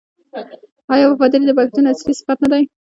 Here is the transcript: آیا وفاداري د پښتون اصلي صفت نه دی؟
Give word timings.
آیا 0.93 1.05
وفاداري 1.07 1.45
د 1.47 1.51
پښتون 1.59 1.83
اصلي 1.93 2.13
صفت 2.19 2.37
نه 2.43 2.47
دی؟ 2.51 2.63